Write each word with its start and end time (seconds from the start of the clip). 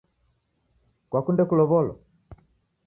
Kwakunde 1.09 1.43
kulow'olwa? 1.49 1.93